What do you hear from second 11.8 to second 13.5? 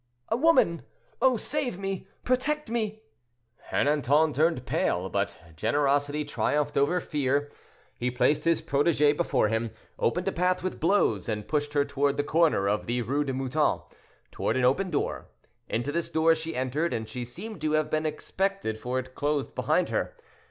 toward the corner of the Rue du